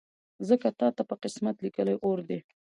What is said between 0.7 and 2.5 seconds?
تاته په قسمت لیکلی اور دی